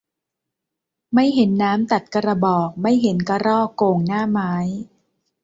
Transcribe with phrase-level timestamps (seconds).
[1.13, 4.53] ไม่เห็นน้ำตัดกระบอก ไม่เห็นกระรอกโก่งหน้าไม้